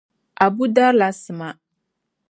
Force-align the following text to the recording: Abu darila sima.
Abu 0.45 0.63
darila 0.75 1.09
sima. 1.21 1.49